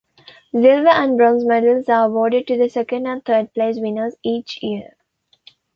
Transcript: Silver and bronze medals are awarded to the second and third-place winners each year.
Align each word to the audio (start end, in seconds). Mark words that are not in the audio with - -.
Silver 0.51 0.87
and 0.89 1.15
bronze 1.15 1.45
medals 1.45 1.87
are 1.87 2.07
awarded 2.07 2.47
to 2.47 2.57
the 2.57 2.67
second 2.67 3.05
and 3.05 3.23
third-place 3.23 3.75
winners 3.77 4.15
each 4.23 4.57
year. 4.63 4.93